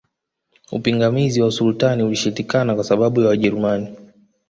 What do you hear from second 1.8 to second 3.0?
ulishindikana kwa